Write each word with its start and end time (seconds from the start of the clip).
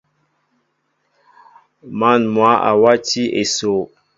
Man 1.99 2.21
mwă 2.33 2.51
a 2.69 2.71
wati 2.81 3.23
esoo. 3.41 3.83